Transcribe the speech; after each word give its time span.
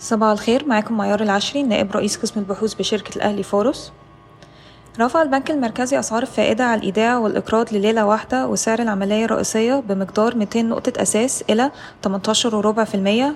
صباح 0.00 0.30
الخير 0.30 0.66
معاكم 0.66 0.96
معيار 0.96 1.22
العشري 1.22 1.62
نائب 1.62 1.92
رئيس 1.92 2.16
قسم 2.16 2.40
البحوث 2.40 2.74
بشركة 2.74 3.16
الأهلي 3.16 3.42
فورس. 3.42 3.92
رفع 5.00 5.22
البنك 5.22 5.50
المركزي 5.50 5.98
أسعار 5.98 6.22
الفائدة 6.22 6.64
على 6.64 6.78
الإيداع 6.78 7.18
والإقراض 7.18 7.74
لليلة 7.74 8.06
واحدة 8.06 8.46
وسعر 8.46 8.78
العملية 8.78 9.24
الرئيسية 9.24 9.82
بمقدار 9.88 10.36
200 10.36 10.62
نقطة 10.62 11.02
أساس 11.02 11.44
إلى 11.50 11.70
18.4% 12.06 12.10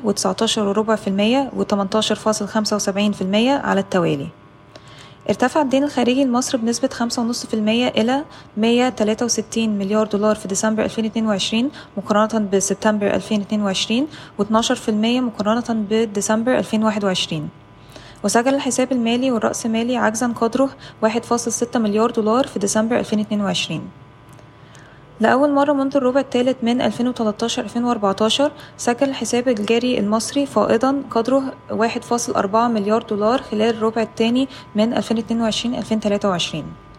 و19.4% 0.06 1.51
و18.75% 1.59 3.65
على 3.65 3.81
التوالي. 3.81 4.29
ارتفع 5.29 5.63
الدين 5.63 5.85
الخارجي 5.85 6.25
لمصر 6.25 6.59
بنسبة 6.59 6.89
5.5% 6.89 7.54
إلى 7.99 8.25
163 8.57 9.69
مليار 9.69 10.07
دولار 10.07 10.37
في 10.37 10.49
ديسمبر 10.49 10.85
2022 10.85 11.71
مقارنة 11.97 12.49
بسبتمبر 12.53 13.15
2022 13.15 14.07
و12% 14.40 14.90
مقارنة 14.90 15.87
بديسمبر 15.90 16.59
2021 16.59 17.48
وسجل 18.25 18.55
الحساب 18.55 18.93
المالي 18.93 19.30
والرأسمالي 19.30 19.97
عجزا 19.97 20.27
قدره 20.27 20.71
1.6 21.05 21.77
مليار 21.77 22.11
دولار 22.11 22.47
في 22.47 22.59
ديسمبر 22.59 22.99
2022 22.99 24.02
لأول 25.23 25.53
مرة 25.53 25.73
منذ 25.73 25.97
الربع 25.97 26.21
الثالث 26.21 26.57
من 26.62 26.91
2013-2014 26.91 28.51
سجل 28.77 29.09
الحساب 29.09 29.49
الجاري 29.49 29.99
المصري 29.99 30.47
فائضا 30.47 31.03
قدره 31.11 31.43
1.4 31.71 32.55
مليار 32.55 33.03
دولار 33.03 33.43
خلال 33.43 33.77
الربع 33.77 34.03
الثاني 34.03 34.49
من 34.75 34.95
2022-2023 35.03 36.91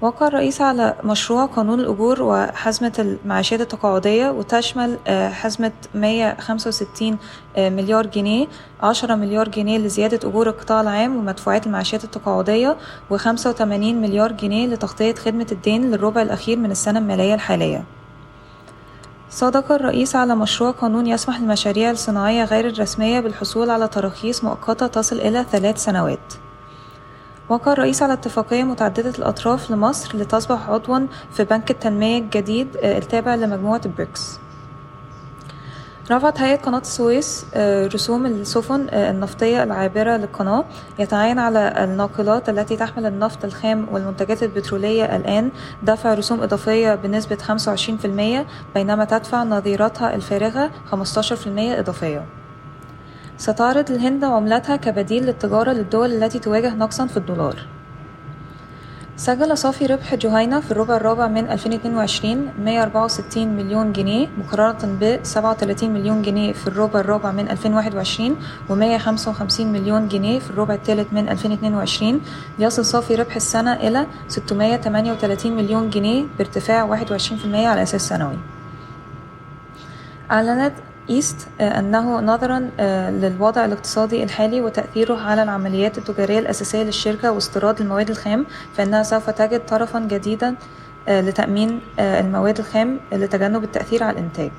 وقع 0.00 0.26
الرئيس 0.26 0.60
على 0.60 0.94
مشروع 1.04 1.46
قانون 1.46 1.80
الأجور 1.80 2.22
وحزمة 2.22 2.92
المعاشات 2.98 3.60
التقاعدية 3.60 4.30
وتشمل 4.30 4.98
حزمة 5.32 5.72
165 5.94 7.18
مليار 7.58 8.06
جنيه 8.06 8.46
10 8.82 9.14
مليار 9.14 9.48
جنيه 9.48 9.78
لزيادة 9.78 10.28
أجور 10.28 10.48
القطاع 10.48 10.80
العام 10.80 11.16
ومدفوعات 11.16 11.66
المعاشات 11.66 12.04
التقاعدية 12.04 12.76
و85 13.10 13.62
مليار 13.62 14.32
جنيه 14.32 14.66
لتغطية 14.66 15.14
خدمة 15.14 15.46
الدين 15.52 15.90
للربع 15.90 16.22
الأخير 16.22 16.58
من 16.58 16.70
السنة 16.70 16.98
المالية 16.98 17.34
الحالية. 17.34 17.84
صادق 19.30 19.72
الرئيس 19.72 20.16
على 20.16 20.36
مشروع 20.36 20.70
قانون 20.70 21.06
يسمح 21.06 21.40
للمشاريع 21.40 21.90
الصناعية 21.90 22.44
غير 22.44 22.68
الرسمية 22.68 23.20
بالحصول 23.20 23.70
على 23.70 23.88
تراخيص 23.88 24.44
مؤقتة 24.44 24.86
تصل 24.86 25.16
إلى 25.16 25.44
ثلاث 25.52 25.84
سنوات. 25.84 26.34
وقع 27.50 27.72
الرئيس 27.72 28.02
على 28.02 28.12
اتفاقية 28.12 28.64
متعددة 28.64 29.10
الأطراف 29.18 29.70
لمصر 29.70 30.16
لتصبح 30.16 30.70
عضوا 30.70 31.06
في 31.32 31.44
بنك 31.44 31.70
التنمية 31.70 32.18
الجديد 32.18 32.76
التابع 32.76 33.34
لمجموعة 33.34 33.88
بريكس. 33.88 34.38
رفعت 36.10 36.40
هيئة 36.40 36.56
قناة 36.56 36.78
السويس 36.78 37.46
رسوم 37.94 38.26
السفن 38.26 38.88
النفطية 38.92 39.62
العابرة 39.62 40.16
للقناة 40.16 40.64
يتعين 40.98 41.38
على 41.38 41.84
الناقلات 41.84 42.48
التي 42.48 42.76
تحمل 42.76 43.06
النفط 43.06 43.44
الخام 43.44 43.86
والمنتجات 43.92 44.42
البترولية 44.42 45.16
الآن. 45.16 45.50
دفع 45.82 46.14
رسوم 46.14 46.42
إضافية 46.42 46.94
بنسبة 46.94 47.36
25% 47.36 48.46
بينما 48.74 49.04
تدفع 49.04 49.42
نظيرتها 49.44 50.14
الفارغة 50.14 50.70
15% 50.90 51.78
إضافية. 51.78 52.39
ستعرض 53.40 53.90
الهند 53.90 54.24
عملتها 54.24 54.76
كبديل 54.76 55.26
للتجارة 55.26 55.72
للدول 55.72 56.12
التي 56.12 56.38
تواجه 56.38 56.74
نقصا 56.74 57.06
في 57.06 57.16
الدولار. 57.16 57.56
سجل 59.16 59.58
صافي 59.58 59.86
ربح 59.86 60.14
جهينة 60.14 60.60
في 60.60 60.70
الربع 60.70 60.96
الرابع 60.96 61.26
من 61.28 61.50
2022 61.50 62.48
164 62.58 63.48
مليون 63.48 63.92
جنيه 63.92 64.28
مقارنة 64.38 64.98
ب 65.00 65.20
37 65.22 65.90
مليون 65.90 66.22
جنيه 66.22 66.52
في 66.52 66.66
الربع 66.66 67.00
الرابع 67.00 67.32
من 67.32 67.50
2021 67.50 68.36
و 68.68 68.74
155 68.74 69.72
مليون 69.72 70.08
جنيه 70.08 70.38
في 70.38 70.50
الربع 70.50 70.74
الثالث 70.74 71.12
من 71.12 71.28
2022 71.28 72.20
ليصل 72.58 72.84
صافي 72.84 73.14
ربح 73.14 73.36
السنة 73.36 73.72
إلى 73.72 74.06
638 74.28 75.56
مليون 75.56 75.90
جنيه 75.90 76.24
بارتفاع 76.38 76.96
21% 76.96 77.54
على 77.54 77.82
أساس 77.82 78.08
سنوي. 78.08 78.38
أعلنت 80.30 80.72
إيست 81.10 81.48
أنه 81.60 82.20
نظرا 82.20 82.70
للوضع 83.10 83.64
الاقتصادي 83.64 84.22
الحالي 84.22 84.60
وتأثيره 84.60 85.20
على 85.20 85.42
العمليات 85.42 85.98
التجارية 85.98 86.38
الأساسية 86.38 86.82
للشركة 86.82 87.32
واستيراد 87.32 87.80
المواد 87.80 88.10
الخام 88.10 88.46
فإنها 88.74 89.02
سوف 89.02 89.30
تجد 89.30 89.66
طرفا 89.66 90.00
جديدا 90.00 90.54
لتأمين 91.08 91.80
المواد 91.98 92.58
الخام 92.58 93.00
لتجنب 93.12 93.64
التأثير 93.64 94.02
على 94.02 94.18
الإنتاج. 94.18 94.50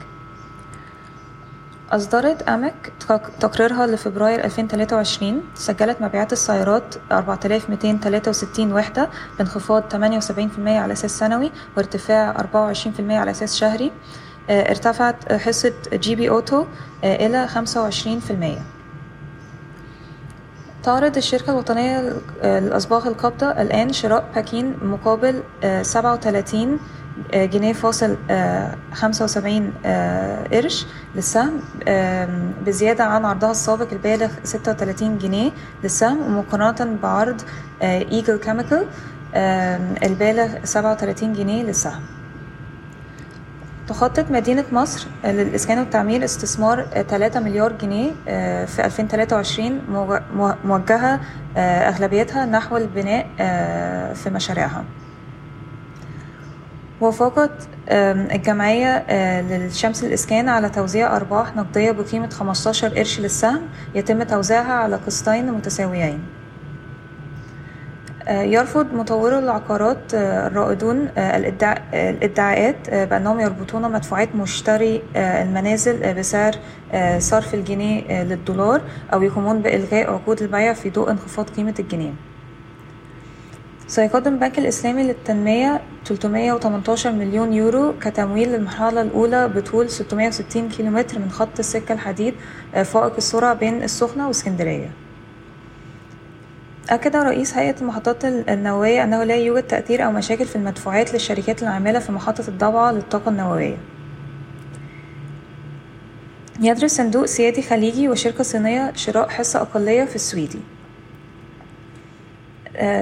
أصدرت 1.92 2.42
أمك 2.42 2.92
تقريرها 3.40 3.88
لفبراير 3.88 4.46
2023 4.46 5.42
سجلت 5.56 6.02
مبيعات 6.02 6.34
السيارات 6.34 6.96
4263 7.12 8.74
وحدة 8.74 9.10
بانخفاض 9.38 9.84
78% 9.94 9.98
على 10.68 10.94
أساس 10.94 11.20
سنوي 11.20 11.52
وارتفاع 11.78 12.38
24% 12.38 13.00
على 13.10 13.32
أساس 13.32 13.56
شهري. 13.56 13.92
ارتفعت 14.52 15.34
حصة 15.34 15.74
GB 15.94 16.30
Auto 16.30 16.66
إلى 17.04 17.48
25% 17.48 17.54
تعرض 20.84 21.18
الشركة 21.18 21.52
الوطنية 21.52 22.14
للأصباغ 22.44 23.08
القابضة 23.08 23.52
الآن 23.52 23.94
شراء 23.94 24.26
باكين 24.36 24.76
مقابل 24.82 25.44
37 25.82 26.80
جنيه 27.34 27.74
فاصل 27.74 28.18
خمسة 28.94 29.26
وسبعين 29.26 29.74
قرش 30.52 30.86
للسهم 31.16 31.60
بزيادة 32.66 33.04
عن 33.04 33.26
عرضها 33.26 33.52
السابق 33.52 33.88
البالغ 33.92 34.32
ستة 34.44 34.72
وتلاتين 34.72 35.18
جنيه 35.18 35.52
للسهم 35.84 36.22
ومقارنة 36.22 36.98
بعرض 37.04 37.42
Eagle 37.82 38.38
Chemical 38.38 38.86
البالغ 40.04 40.48
سبعة 40.64 40.92
وتلاتين 40.92 41.34
جنيه 41.34 41.64
للسهم. 41.64 42.02
تخطط 43.92 44.32
مدينة 44.32 44.64
مصر 44.72 45.08
للإسكان 45.24 45.80
والتعمير 45.80 46.24
استثمار 46.24 46.86
3 47.10 47.40
مليار 47.40 47.74
جنيه 47.74 48.12
في 48.66 48.86
2023 48.86 49.82
موجهة 50.66 51.20
أغلبيتها 51.58 52.46
نحو 52.46 52.78
البناء 52.78 53.28
في 54.14 54.30
مشاريعها. 54.30 54.84
وافقت 57.02 57.52
الجمعية 57.90 59.06
للشمس 59.42 60.04
الإسكان 60.04 60.50
على 60.50 60.70
توزيع 60.70 61.16
أرباح 61.16 61.56
نقدية 61.56 61.92
بقيمة 61.92 62.30
15 62.30 62.98
قرش 62.98 63.20
للسهم 63.20 63.62
يتم 63.96 64.24
توزيعها 64.24 64.74
على 64.74 64.96
قسطين 64.96 65.52
متساويين. 65.52 66.20
يرفض 68.30 68.94
مطورو 68.94 69.40
العقارات 69.40 70.14
الرائدون 70.14 71.10
الإدعاءات 71.18 72.90
بأنهم 72.90 73.40
يربطون 73.40 73.92
مدفوعات 73.92 74.36
مشتري 74.36 75.02
المنازل 75.16 76.14
بسعر 76.14 76.56
صرف 77.18 77.54
الجنيه 77.54 78.24
للدولار 78.24 78.82
أو 79.14 79.24
يقومون 79.24 79.62
بإلغاء 79.62 80.14
عقود 80.14 80.42
البيع 80.42 80.74
في 80.74 80.90
ضوء 80.90 81.12
انخفاض 81.12 81.50
قيمة 81.50 81.76
الجنيه. 81.80 82.14
سيقدم 83.88 84.34
البنك 84.34 84.60
الإسلامي 84.60 85.04
للتنمية 85.04 85.82
318 86.06 87.12
مليون 87.12 87.54
يورو 87.54 87.94
كتمويل 88.02 88.50
للمرحلة 88.50 89.02
الأولى 89.02 89.48
بطول 89.48 89.90
660 89.90 90.70
كيلومتر 90.70 91.20
من 91.20 91.32
خط 91.32 91.60
السكة 91.60 91.94
الحديد 91.94 92.34
فائق 92.74 93.14
السرعة 93.18 93.54
بين 93.54 93.84
السخنة 93.84 94.28
واسكندرية. 94.28 94.92
أكد 96.92 97.16
رئيس 97.16 97.58
هيئة 97.58 97.76
المحطات 97.82 98.26
النووية 98.26 99.04
أنه 99.04 99.24
لا 99.24 99.36
يوجد 99.36 99.64
تأثير 99.64 100.06
أو 100.06 100.12
مشاكل 100.12 100.46
في 100.46 100.56
المدفوعات 100.56 101.14
للشركات 101.14 101.64
العاملة 101.64 102.00
في 102.00 102.12
محطة 102.12 102.48
الضبعة 102.48 102.92
للطاقة 102.92 103.30
النووية. 103.30 103.78
يدرس 106.60 106.96
صندوق 106.96 107.26
سيادي 107.26 107.62
خليجي 107.62 108.10
وشركة 108.10 108.44
صينية 108.44 108.92
شراء 108.96 109.30
حصة 109.30 109.62
أقلية 109.62 110.04
في 110.04 110.16
السويدي. 110.16 110.60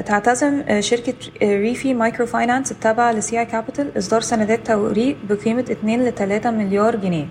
تعتزم 0.06 0.80
شركة 0.80 1.13
ريفي 1.44 1.94
microfinance 1.94 2.71
التابعة 2.71 3.12
ل 3.12 3.39
CI 3.39 3.45
Capital 3.45 3.97
إصدار 3.97 4.21
سندات 4.21 4.68
توريق 4.68 5.18
بقيمة 5.30 5.65
2 5.71 6.06
ل 6.06 6.12
3 6.15 6.51
مليار 6.51 6.95
جنيه. 6.95 7.25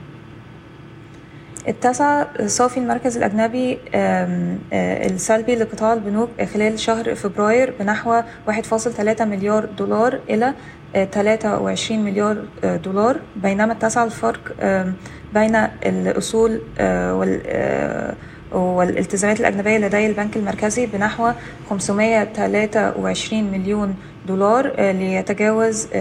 اتسع 1.66 2.24
صافي 2.46 2.80
المركز 2.80 3.16
الأجنبي 3.16 3.78
السلبي 4.74 5.54
لقطاع 5.54 5.92
البنوك 5.92 6.28
خلال 6.54 6.78
شهر 6.78 7.14
فبراير 7.14 7.74
بنحو 7.80 8.22
1.3 8.50 9.22
مليار 9.22 9.64
دولار 9.64 10.20
إلى 10.30 10.54
23 11.12 12.04
مليار 12.04 12.44
دولار. 12.84 13.16
بينما 13.36 13.72
اتسع 13.72 14.04
الفرق 14.04 14.40
بين 15.34 15.56
الأصول 15.86 16.60
والالتزامات 18.52 19.40
الأجنبية 19.40 19.78
لدي 19.78 20.06
البنك 20.06 20.36
المركزي 20.36 20.86
بنحو 20.86 21.32
523 21.70 23.44
مليون 23.44 23.94
دولار 24.28 24.72
ليتجاوز 24.92 25.86
9.2 25.86 25.92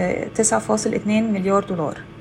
مليار 1.06 1.64
دولار. 1.64 1.94
آه، 1.96 2.17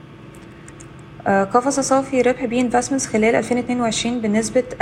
قفز 1.28 1.80
صافي 1.80 2.22
ربح 2.22 2.46
B 2.46 2.62
Investments 2.62 3.08
خلال 3.08 3.36
2022 3.36 4.22
بنسبة 4.22 4.64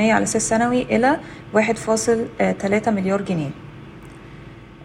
على 0.00 0.22
أساس 0.22 0.48
سنوي 0.48 0.82
إلى 0.82 1.20
1.3 1.54 2.88
مليار 2.88 3.22
جنيه. 3.22 3.50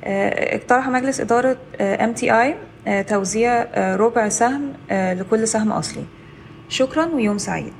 آه، 0.03 0.55
اقترح 0.55 0.87
مجلس 0.87 1.19
إدارة 1.19 1.57
MTI 1.79 2.53
توزيع 3.07 3.65
ربع 3.95 4.29
سهم 4.29 4.73
لكل 4.91 5.47
سهم 5.47 5.71
أصلي. 5.71 6.03
شكرا 6.69 7.05
ويوم 7.05 7.37
سعيد. 7.37 7.73